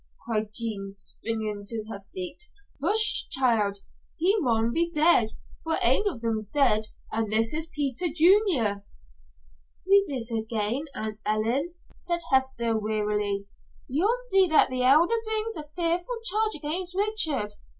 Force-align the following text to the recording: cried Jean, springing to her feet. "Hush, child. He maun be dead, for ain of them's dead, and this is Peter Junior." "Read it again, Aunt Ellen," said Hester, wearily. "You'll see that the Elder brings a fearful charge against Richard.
cried 0.25 0.49
Jean, 0.51 0.89
springing 0.91 1.63
to 1.63 1.85
her 1.87 1.99
feet. 2.11 2.45
"Hush, 2.81 3.27
child. 3.29 3.77
He 4.17 4.35
maun 4.39 4.73
be 4.73 4.89
dead, 4.89 5.33
for 5.63 5.77
ain 5.83 6.07
of 6.09 6.21
them's 6.21 6.49
dead, 6.49 6.87
and 7.11 7.31
this 7.31 7.53
is 7.53 7.67
Peter 7.67 8.07
Junior." 8.07 8.83
"Read 9.87 10.05
it 10.07 10.35
again, 10.43 10.85
Aunt 10.95 11.19
Ellen," 11.23 11.75
said 11.93 12.21
Hester, 12.31 12.75
wearily. 12.75 13.45
"You'll 13.87 14.17
see 14.31 14.47
that 14.47 14.71
the 14.71 14.81
Elder 14.81 15.21
brings 15.23 15.55
a 15.55 15.69
fearful 15.75 16.17
charge 16.23 16.55
against 16.55 16.95
Richard. 16.95 17.53